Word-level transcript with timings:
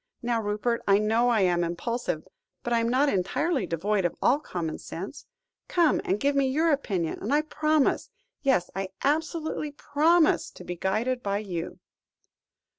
Now, 0.23 0.41
Rupert, 0.41 0.81
I 0.87 0.97
know 0.97 1.29
I 1.29 1.41
am 1.41 1.63
impulsive, 1.63 2.27
but 2.63 2.73
I 2.73 2.79
am 2.79 2.89
not 2.89 3.07
entirely 3.07 3.67
devoid 3.67 4.03
of 4.03 4.15
all 4.19 4.39
common 4.39 4.79
sense. 4.79 5.27
Come 5.67 6.01
and 6.03 6.19
give 6.19 6.35
me 6.35 6.47
your 6.47 6.71
opinion, 6.71 7.19
and 7.21 7.31
I 7.31 7.43
promise 7.43 8.09
yes, 8.41 8.71
I 8.75 8.89
absolutely 9.03 9.73
promise 9.73 10.49
to 10.53 10.63
be 10.63 10.75
guided 10.75 11.21
by 11.21 11.37
you." 11.37 11.77